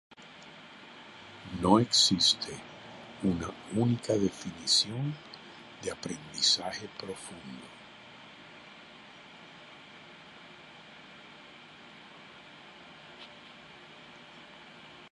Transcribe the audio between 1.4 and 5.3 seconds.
No existe una única definición